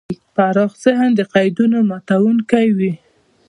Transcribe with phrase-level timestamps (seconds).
[0.35, 2.93] پراخ ذهن د قیدونو ماتونکی وي.